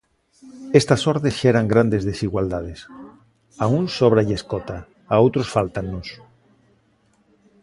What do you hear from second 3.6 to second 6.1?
a uns sóbralles cota, a outros fáltanos.